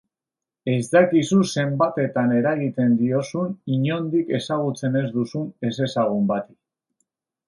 [0.71, 6.57] Ez dakizu zenbatetan eragiten diozun inondik ezagutzen ez duzun ezezagun bati.